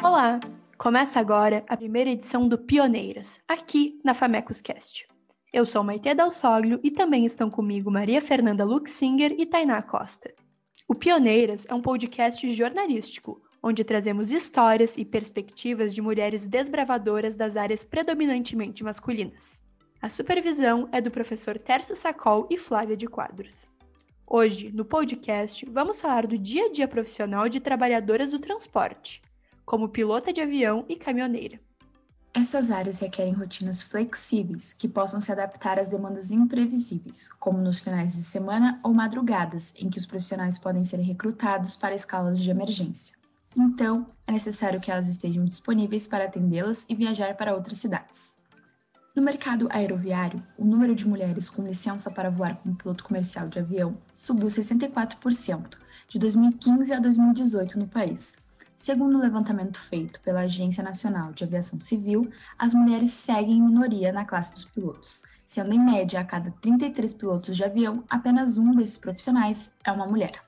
[0.00, 0.38] Olá!
[0.78, 5.08] Começa agora a primeira edição do Pioneiras, aqui na Famecos Cast.
[5.52, 10.32] Eu sou Maite Dalsoglio e também estão comigo Maria Fernanda Luxinger e Tainá Costa.
[10.86, 17.56] O Pioneiras é um podcast jornalístico, onde trazemos histórias e perspectivas de mulheres desbravadoras das
[17.56, 19.58] áreas predominantemente masculinas.
[20.00, 23.52] A supervisão é do professor Tércio Sacol e Flávia de Quadros.
[24.24, 29.20] Hoje, no podcast, vamos falar do dia a dia profissional de trabalhadoras do transporte,
[29.68, 31.60] como pilota de avião e caminhoneira.
[32.32, 38.14] Essas áreas requerem rotinas flexíveis que possam se adaptar às demandas imprevisíveis, como nos finais
[38.14, 43.14] de semana ou madrugadas, em que os profissionais podem ser recrutados para escalas de emergência.
[43.54, 48.34] Então, é necessário que elas estejam disponíveis para atendê-las e viajar para outras cidades.
[49.14, 53.58] No mercado aeroviário, o número de mulheres com licença para voar como piloto comercial de
[53.58, 55.76] avião subiu 64%
[56.08, 58.47] de 2015 a 2018 no país.
[58.78, 63.60] Segundo o um levantamento feito pela Agência Nacional de Aviação Civil, as mulheres seguem em
[63.60, 68.56] minoria na classe dos pilotos, sendo em média a cada 33 pilotos de avião, apenas
[68.56, 70.44] um desses profissionais é uma mulher.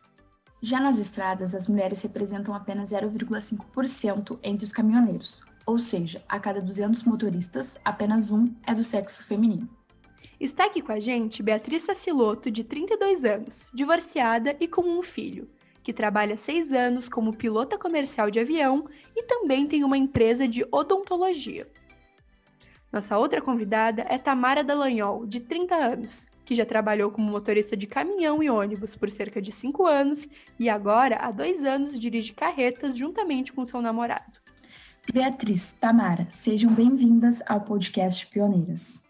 [0.63, 6.63] Já nas estradas, as mulheres representam apenas 0,5% entre os caminhoneiros, ou seja, a cada
[6.63, 9.69] 200 motoristas, apenas um é do sexo feminino.
[10.39, 15.51] Está aqui com a gente Beatriz Saciloto, de 32 anos, divorciada e com um filho,
[15.83, 18.87] que trabalha seis anos como pilota comercial de avião
[19.17, 21.67] e também tem uma empresa de odontologia.
[22.93, 27.87] Nossa outra convidada é Tamara Dallagnol, de 30 anos, que já trabalhou como motorista de
[27.87, 30.27] caminhão e ônibus por cerca de cinco anos
[30.59, 34.41] e agora, há dois anos, dirige carretas juntamente com seu namorado.
[35.13, 39.03] Beatriz, Tamara, sejam bem-vindas ao podcast Pioneiras.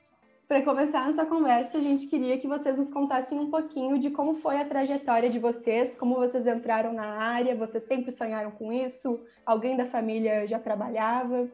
[0.51, 4.41] Para começar nossa conversa, a gente queria que vocês nos contassem um pouquinho de como
[4.41, 9.25] foi a trajetória de vocês, como vocês entraram na área, vocês sempre sonharam com isso?
[9.47, 11.49] Alguém da família já trabalhava?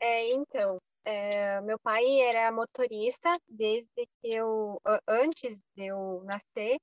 [0.00, 6.78] É, então, é, meu pai era motorista desde que eu, antes de eu nascer,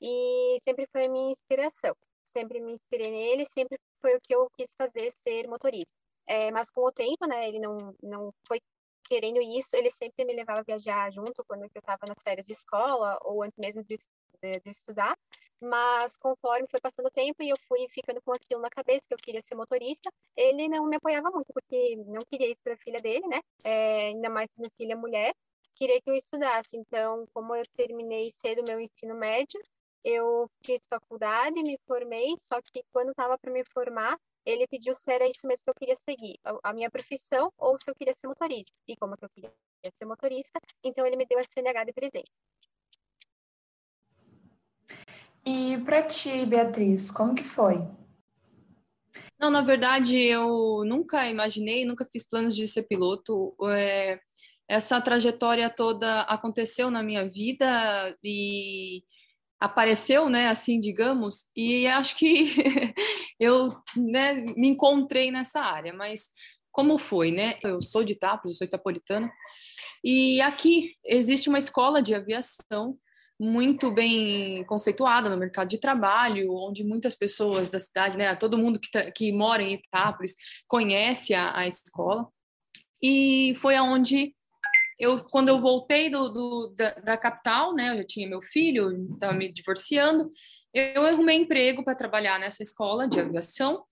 [0.00, 1.94] e sempre foi a minha inspiração.
[2.24, 5.92] Sempre me inspirei nele, sempre foi o que eu quis fazer, ser motorista.
[6.26, 8.60] É, mas com o tempo, né, ele não, não foi
[9.08, 12.52] querendo isso, ele sempre me levava a viajar junto quando eu estava nas férias de
[12.52, 13.98] escola ou antes mesmo de,
[14.42, 15.16] de, de, estudar.
[15.60, 19.14] Mas conforme foi passando o tempo e eu fui ficando com aquilo na cabeça que
[19.14, 22.78] eu queria ser motorista, ele não me apoiava muito porque não queria isso para a
[22.78, 23.40] filha dele, né?
[23.64, 25.34] É, ainda mais minha filha mulher,
[25.74, 26.76] queria que eu estudasse.
[26.76, 29.60] Então, como eu terminei cedo meu ensino médio,
[30.04, 35.12] eu fiz faculdade, me formei, só que quando estava para me formar, ele pediu se
[35.12, 38.28] era isso mesmo que eu queria seguir, a minha profissão ou se eu queria ser
[38.28, 38.72] motorista.
[38.86, 39.52] E como eu queria
[39.92, 42.30] ser motorista, então ele me deu a CNH de presente.
[45.44, 47.76] E para ti, Beatriz, como que foi?
[49.38, 53.54] Não, na verdade, eu nunca imaginei, nunca fiz planos de ser piloto.
[53.70, 54.20] É,
[54.68, 59.04] essa trajetória toda aconteceu na minha vida e
[59.60, 62.54] apareceu, né, assim, digamos, e acho que
[63.40, 66.28] eu, né, me encontrei nessa área, mas
[66.70, 67.58] como foi, né?
[67.62, 69.32] Eu sou de Itapos, eu sou itapolitana,
[70.04, 72.98] e aqui existe uma escola de aviação
[73.40, 78.78] muito bem conceituada no mercado de trabalho, onde muitas pessoas da cidade, né, todo mundo
[78.78, 80.34] que, que mora em Itápolis
[80.68, 82.28] conhece a, a escola,
[83.02, 84.35] e foi aonde
[84.98, 89.12] eu quando eu voltei do, do da, da, capital, né, eu já tinha meu filho,
[89.12, 90.30] estava me divorciando,
[90.72, 93.84] eu arrumei emprego para trabalhar nessa escola de aviação,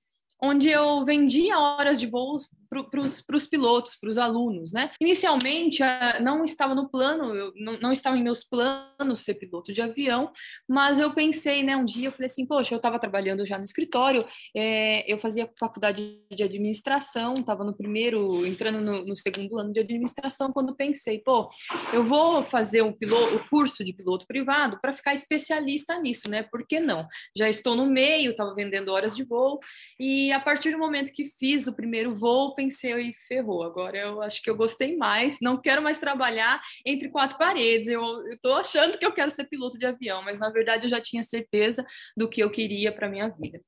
[0.45, 2.49] onde eu vendia horas de voos
[2.91, 4.91] para os pilotos, para os alunos, né?
[5.01, 5.81] Inicialmente
[6.21, 10.33] não estava no plano, não, não estava em meus planos ser piloto de avião,
[10.69, 11.77] mas eu pensei, né?
[11.77, 15.49] Um dia eu falei assim, poxa, eu estava trabalhando já no escritório, é, eu fazia
[15.59, 21.19] faculdade de administração, estava no primeiro, entrando no, no, segundo ano de administração, quando pensei,
[21.19, 21.49] pô,
[21.93, 26.43] eu vou fazer um piloto, o curso de piloto privado para ficar especialista nisso, né?
[26.43, 27.07] Por que não?
[27.37, 29.61] Já estou no meio, estava vendendo horas de voo
[29.99, 33.63] e a partir do momento que fiz o primeiro voo pensei e ferrou.
[33.63, 37.89] Agora eu acho que eu gostei mais, não quero mais trabalhar entre quatro paredes.
[37.89, 41.01] Eu estou achando que eu quero ser piloto de avião, mas na verdade eu já
[41.01, 41.85] tinha certeza
[42.17, 43.61] do que eu queria para minha vida.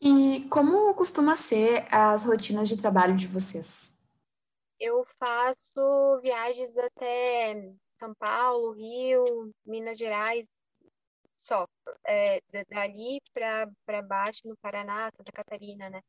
[0.00, 3.98] E como costuma ser as rotinas de trabalho de vocês?
[4.78, 10.46] Eu faço viagens até São Paulo, Rio, Minas Gerais,
[11.44, 11.68] só.
[12.06, 16.00] É, dali para baixo, no Paraná, Santa Catarina, né?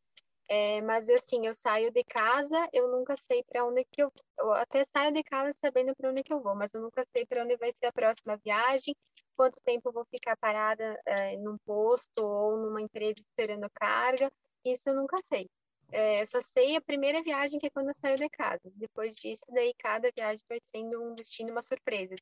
[0.48, 4.54] É, mas assim, eu saio de casa, eu nunca sei para onde que eu, eu
[4.54, 7.44] até saio de casa sabendo para onde que eu vou, mas eu nunca sei para
[7.44, 8.96] onde vai ser a próxima viagem,
[9.36, 14.32] quanto tempo eu vou ficar parada é, num posto ou numa empresa esperando carga.
[14.64, 15.50] isso eu nunca sei.
[15.92, 18.72] É, só sei a primeira viagem, que é quando eu saio de casa.
[18.76, 22.16] Depois disso, daí cada viagem vai sendo um destino, uma surpresa.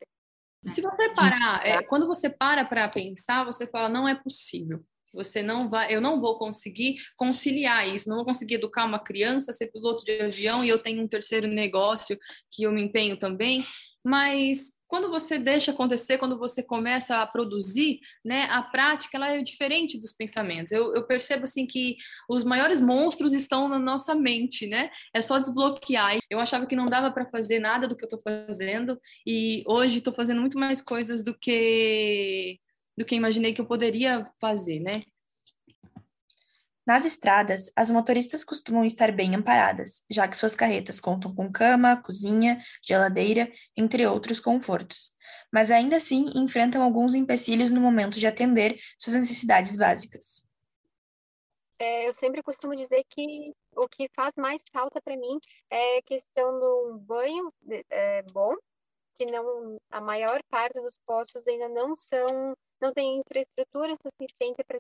[0.66, 4.84] Se você parar, é, quando você para para pensar, você fala, não é possível.
[5.14, 9.54] Você não vai, eu não vou conseguir conciliar isso, não vou conseguir educar uma criança,
[9.54, 12.18] ser piloto de avião e eu tenho um terceiro negócio
[12.52, 13.64] que eu me empenho também.
[14.04, 19.42] Mas quando você deixa acontecer, quando você começa a produzir, né, a prática ela é
[19.42, 20.72] diferente dos pensamentos.
[20.72, 21.98] Eu, eu percebo assim que
[22.30, 24.92] os maiores monstros estão na nossa mente, né?
[25.12, 26.20] É só desbloquear.
[26.30, 29.98] Eu achava que não dava para fazer nada do que eu estou fazendo e hoje
[29.98, 32.60] estou fazendo muito mais coisas do que
[32.96, 35.02] do que imaginei que eu poderia fazer, né?
[36.86, 42.02] Nas estradas, as motoristas costumam estar bem amparadas, já que suas carretas contam com cama,
[42.02, 45.14] cozinha, geladeira, entre outros confortos.
[45.52, 50.44] Mas ainda assim enfrentam alguns empecilhos no momento de atender suas necessidades básicas.
[51.80, 55.40] É, eu sempre costumo dizer que o que faz mais falta para mim
[55.70, 57.54] é questão do banho
[57.90, 58.56] é, bom,
[59.16, 64.80] que não a maior parte dos postos ainda não são, não tem infraestrutura suficiente para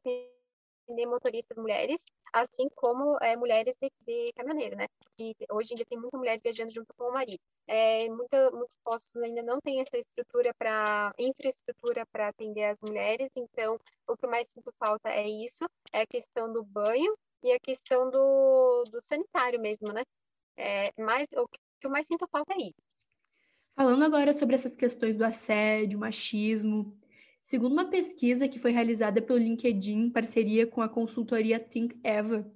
[0.83, 4.87] atender motoristas mulheres, assim como é, mulheres de, de, caminhoneiro, né?
[5.17, 7.39] Que hoje em dia tem muita mulher viajando junto com o marido.
[7.67, 13.29] É, muita, muitos postos ainda não têm essa estrutura para infraestrutura para atender as mulheres,
[13.35, 17.59] então o que mais sinto falta é isso, é a questão do banho e a
[17.59, 20.03] questão do, do sanitário mesmo, né?
[20.57, 22.81] É, mais, o que eu mais sinto falta é isso.
[23.75, 26.95] Falando agora sobre essas questões do assédio, machismo,
[27.43, 32.49] Segundo uma pesquisa que foi realizada pelo LinkedIn em parceria com a consultoria Think Eva,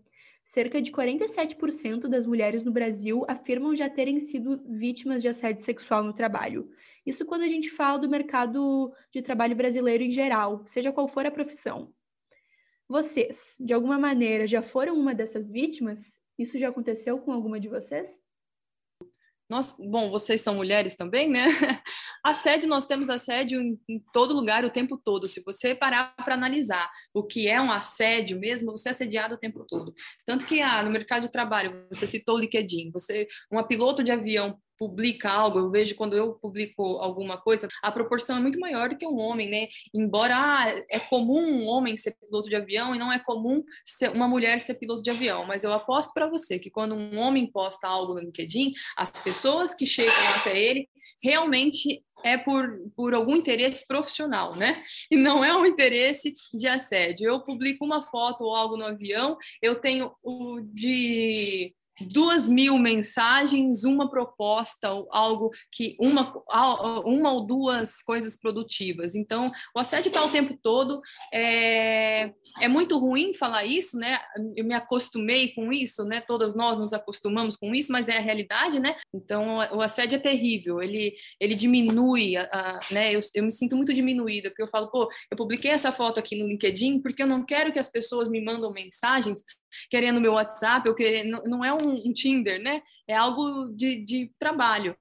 [0.46, 6.04] cerca de 47% das mulheres no Brasil afirmam já terem sido vítimas de assédio sexual
[6.06, 6.72] no trabalho.
[7.06, 11.26] Isso quando a gente fala do mercado de trabalho brasileiro em geral, seja qual for
[11.26, 11.94] a profissão.
[12.88, 16.18] Vocês, de alguma maneira, já foram uma dessas vítimas?
[16.40, 18.22] Isso já aconteceu com alguma de vocês?
[19.50, 21.46] Nós, bom, vocês são mulheres também, né?
[22.24, 25.28] Assédio, nós temos assédio em, em todo lugar o tempo todo.
[25.28, 29.38] Se você parar para analisar o que é um assédio mesmo, você é assediado o
[29.38, 29.94] tempo todo.
[30.26, 34.12] Tanto que ah, no mercado de trabalho, você citou o LinkedIn, você, uma piloto de
[34.12, 38.90] avião publica algo, eu vejo quando eu publico alguma coisa, a proporção é muito maior
[38.90, 39.68] do que um homem, né?
[39.94, 43.64] Embora ah, é comum um homem ser piloto de avião e não é comum
[44.14, 47.52] uma mulher ser piloto de avião, mas eu aposto para você que quando um homem
[47.52, 50.90] posta algo no LinkedIn, as pessoas que chegam até ele
[51.24, 54.82] realmente é por, por algum interesse profissional, né?
[55.10, 57.28] E não é um interesse de assédio.
[57.28, 63.84] Eu publico uma foto ou algo no avião, eu tenho o de duas mil mensagens,
[63.84, 66.34] uma proposta, algo que uma,
[67.06, 69.16] uma ou duas coisas produtivas.
[69.16, 71.02] Então, o assédio está o tempo todo.
[71.34, 74.20] É, é muito ruim falar isso, né?
[74.56, 76.22] Eu me acostumei com isso, né?
[76.22, 78.96] Todas nós nos acostumamos com isso, mas é a realidade, né?
[79.14, 80.82] Então, o assédio é terrível.
[80.82, 83.14] Ele, ele diminui, a, a, né?
[83.14, 86.36] Eu, eu me sinto muito diminuída, porque eu falo, pô, eu publiquei essa foto aqui
[86.36, 89.44] no LinkedIn porque eu não quero que as pessoas me mandam mensagens
[89.90, 92.82] querendo meu WhatsApp, eu querendo, não é um, um Tinder, né?
[93.08, 94.98] É algo de, de trabalho.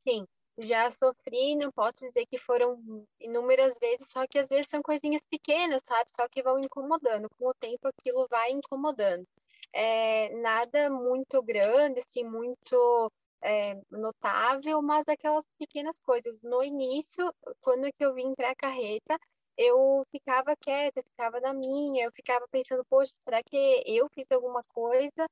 [0.00, 0.26] Sim,
[0.58, 2.78] já sofri, não posso dizer que foram
[3.20, 6.10] inúmeras vezes, só que às vezes são coisinhas pequenas, sabe?
[6.14, 7.28] Só que vão incomodando.
[7.38, 9.26] Com o tempo aquilo vai incomodando.
[9.72, 13.10] É, nada muito grande, assim, muito
[13.42, 16.42] é, notável, mas aquelas pequenas coisas.
[16.42, 19.18] No início, quando que eu vim para a carreta,
[19.56, 24.62] eu ficava quieta, ficava na minha, eu ficava pensando, poxa, será que eu fiz alguma
[24.64, 25.28] coisa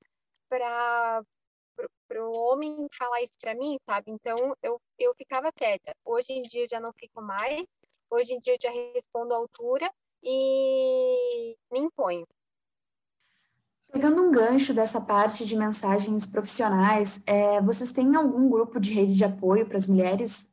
[0.48, 1.24] para
[2.20, 4.10] o homem falar isso para mim, sabe?
[4.10, 5.94] Então eu, eu ficava quieta.
[6.04, 7.64] Hoje em dia eu já não fico mais,
[8.10, 9.90] hoje em dia eu já respondo à altura
[10.22, 12.26] e me imponho.
[13.90, 19.14] Pegando um gancho dessa parte de mensagens profissionais, é, vocês têm algum grupo de rede
[19.14, 20.51] de apoio para as mulheres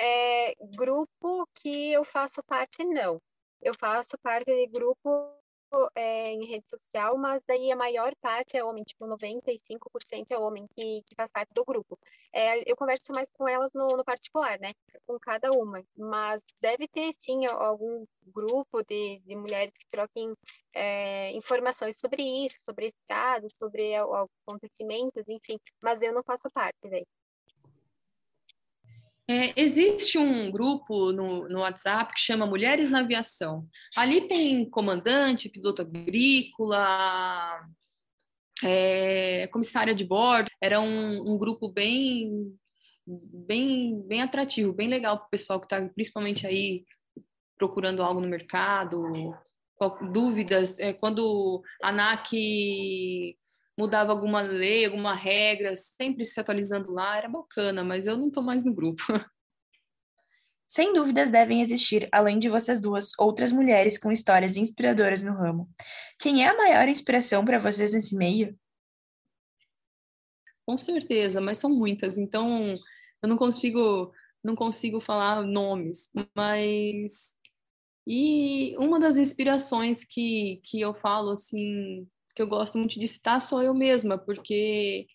[0.00, 3.20] é, grupo que eu faço parte, não.
[3.62, 5.34] Eu faço parte de grupo
[5.94, 10.66] é, em rede social, mas daí a maior parte é homem, tipo 95% é homem
[10.74, 11.98] que, que faz parte do grupo.
[12.32, 14.72] É, eu converso mais com elas no, no, particular, né?
[15.06, 15.82] Com cada uma.
[15.96, 20.34] Mas deve ter sim algum grupo de, de mulheres que troquem
[20.74, 25.58] é, informações sobre isso, sobre estrada, sobre acontecimentos, enfim.
[25.82, 27.06] Mas eu não faço parte daí.
[29.28, 33.66] É, existe um grupo no, no WhatsApp que chama Mulheres na Aviação.
[33.96, 37.66] Ali tem comandante, piloto agrícola,
[38.62, 40.50] é, comissária de bordo.
[40.60, 42.54] Era um, um grupo bem,
[43.06, 46.84] bem, bem atrativo, bem legal para o pessoal que está principalmente aí
[47.56, 49.34] procurando algo no mercado,
[50.12, 53.36] dúvidas, é, quando a ANAC
[53.78, 58.42] mudava alguma lei, alguma regra, sempre se atualizando lá, era bacana, mas eu não estou
[58.42, 59.02] mais no grupo.
[60.66, 65.68] Sem dúvidas devem existir, além de vocês duas, outras mulheres com histórias inspiradoras no ramo.
[66.18, 68.58] Quem é a maior inspiração para vocês nesse meio?
[70.66, 72.78] Com certeza, mas são muitas, então
[73.22, 74.12] eu não consigo
[74.42, 77.34] não consigo falar nomes, mas
[78.06, 83.40] e uma das inspirações que, que eu falo assim, que eu gosto muito de citar
[83.40, 85.06] sou eu mesma, porque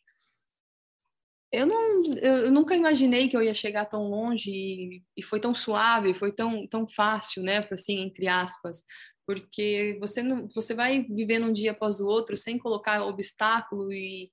[1.52, 5.54] eu, não, eu nunca imaginei que eu ia chegar tão longe e, e foi tão
[5.56, 8.84] suave, foi tão, tão fácil, né, assim, entre aspas,
[9.26, 14.32] porque você não, você vai vivendo um dia após o outro sem colocar obstáculo e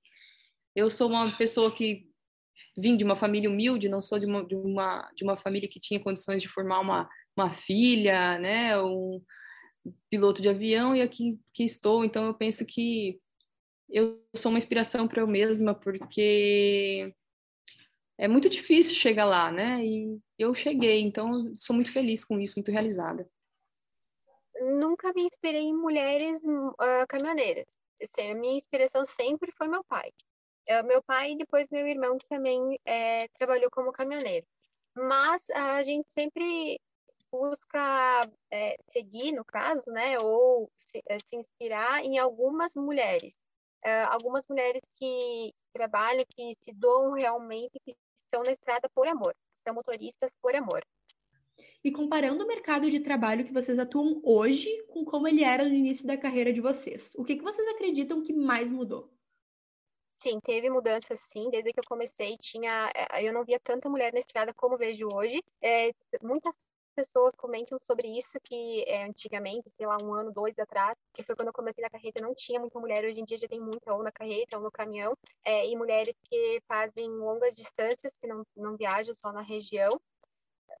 [0.75, 2.07] eu sou uma pessoa que
[2.77, 5.79] vim de uma família humilde, não sou de uma, de uma, de uma família que
[5.79, 9.19] tinha condições de formar uma, uma filha, né, um
[10.09, 13.19] piloto de avião e aqui que estou, então eu penso que
[13.89, 17.13] eu sou uma inspiração para eu mesma, porque
[18.17, 19.83] é muito difícil chegar lá, né?
[19.85, 23.29] E eu cheguei, então sou muito feliz com isso, muito realizada.
[24.59, 27.67] Nunca me inspirei em mulheres uh, caminhoneiras.
[28.01, 30.11] Assim, a minha inspiração sempre foi meu pai.
[30.69, 34.45] Uh, meu pai e depois meu irmão, que também é, trabalhou como caminhoneiro.
[34.95, 36.79] Mas a gente sempre
[37.31, 43.35] busca é, seguir, no caso, né, ou se, se inspirar em algumas mulheres
[43.85, 49.35] uh, algumas mulheres que trabalham, que se doam realmente, que estão na estrada por amor,
[49.63, 50.85] são motoristas por amor.
[51.83, 55.73] E comparando o mercado de trabalho que vocês atuam hoje com como ele era no
[55.73, 59.13] início da carreira de vocês, o que, que vocês acreditam que mais mudou?
[60.19, 61.47] Sim, teve mudanças sim.
[61.51, 65.07] Desde que eu comecei, tinha, eh, eu não via tanta mulher na estrada como vejo
[65.13, 65.43] hoje.
[65.61, 65.91] É,
[66.23, 66.55] muitas
[66.97, 71.35] pessoas comentam sobre isso que é, antigamente, sei lá, um ano, dois atrás, que foi
[71.35, 73.05] quando eu comecei na carreta, não tinha muita mulher.
[73.05, 76.15] Hoje em dia já tem muita, ou na carreta, ou no caminhão, é, e mulheres
[76.23, 79.91] que fazem longas distâncias, que não, não viajam só na região.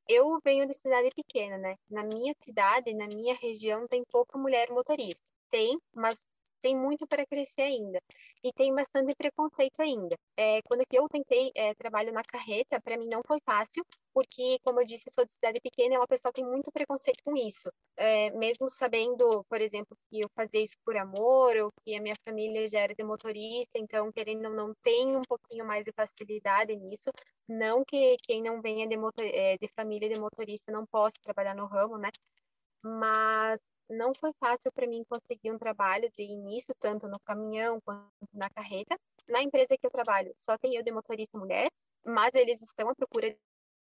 [0.07, 1.75] Eu venho de cidade pequena, né?
[1.87, 5.21] Na minha cidade, na minha região, tem pouca mulher motorista.
[5.51, 6.17] Tem, mas
[6.61, 7.99] tem muito para crescer ainda
[8.43, 10.15] e tem bastante preconceito ainda.
[10.37, 13.83] É, quando eu tentei é, trabalho na carreta, para mim não foi fácil,
[14.13, 17.35] porque, como eu disse, sou de cidade pequena e o pessoal tem muito preconceito com
[17.35, 17.69] isso.
[17.95, 22.15] É, mesmo sabendo, por exemplo, que eu fazia isso por amor, ou que a minha
[22.27, 26.75] família já era de motorista, então, querendo ou não, tem um pouquinho mais de facilidade
[26.75, 27.11] nisso.
[27.47, 31.55] Não que quem não venha de, motor, é, de família de motorista não possa trabalhar
[31.55, 32.09] no ramo, né?
[32.83, 38.09] Mas não foi fácil para mim conseguir um trabalho de início, tanto no caminhão quanto
[38.33, 38.99] na carreta.
[39.27, 41.69] Na empresa que eu trabalho, só tem eu de motorista mulher,
[42.05, 43.35] mas eles estão à procura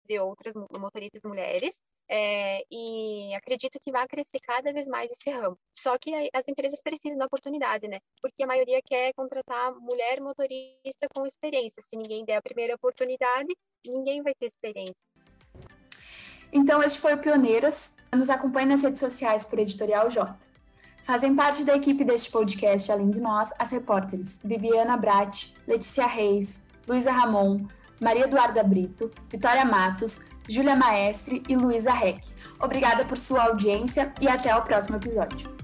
[0.05, 1.79] de outras motoristas mulheres.
[2.07, 5.57] É, e acredito que vai crescer cada vez mais esse ramo.
[5.73, 7.99] Só que as empresas precisam da oportunidade, né?
[8.21, 11.81] Porque a maioria quer contratar mulher motorista com experiência.
[11.81, 13.55] Se ninguém der a primeira oportunidade,
[13.87, 14.95] ninguém vai ter experiência.
[16.55, 17.95] Então, este foi o Pioneiras.
[18.15, 20.33] Nos acompanhe nas redes sociais por Editorial J.
[21.03, 26.61] Fazem parte da equipe deste podcast, além de nós, as repórteres Bibiana Brat, Letícia Reis,
[26.87, 27.65] Luísa Ramon,
[27.99, 32.25] Maria Eduarda Brito, Vitória Matos, Júlia Maestre e Luísa Reck.
[32.57, 35.54] Obrigada por sua audiência e até o próximo episódio.